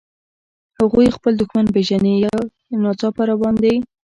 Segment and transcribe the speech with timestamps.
[0.79, 2.29] هغوی خپل دښمن پېژني، که
[2.71, 3.73] یو ناڅاپه را باندې.